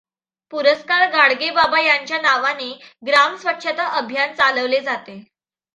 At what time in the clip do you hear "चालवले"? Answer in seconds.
4.33-4.79